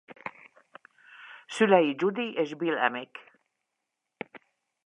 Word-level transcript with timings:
Szülei 1.47 1.95
Judy 1.97 2.33
és 2.33 2.53
Bill 2.55 2.77
Amick. 2.77 3.31